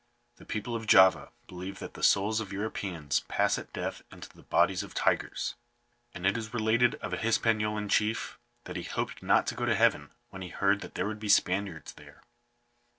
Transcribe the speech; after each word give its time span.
The 0.37 0.47
people 0.47 0.75
of 0.75 0.87
Java 0.87 1.29
believe 1.47 1.77
that 1.77 1.93
the 1.93 2.01
souls 2.01 2.39
of 2.39 2.51
Europeans 2.51 3.19
pass 3.27 3.59
at 3.59 3.71
death 3.71 4.01
into 4.11 4.29
the 4.29 4.41
bodies 4.41 4.81
of 4.81 4.95
tigers; 4.95 5.53
and 6.15 6.25
it 6.25 6.35
is 6.35 6.55
related 6.55 6.95
of 6.95 7.13
a 7.13 7.17
Hispaniolan 7.19 7.87
chief 7.87 8.39
that 8.63 8.77
he 8.77 8.81
hoped 8.83 9.21
not 9.21 9.45
to 9.45 9.53
go 9.55 9.63
to 9.63 9.75
heaven 9.75 10.09
when 10.31 10.41
he 10.41 10.49
heard 10.49 10.81
there 10.81 11.05
would 11.05 11.19
be 11.19 11.29
Spaniards 11.29 11.93
there. 11.93 12.23